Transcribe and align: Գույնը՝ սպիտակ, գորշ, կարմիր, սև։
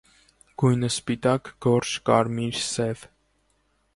Գույնը՝ 0.61 0.87
սպիտակ, 0.93 1.51
գորշ, 1.67 1.93
կարմիր, 2.11 2.59
սև։ 2.71 3.07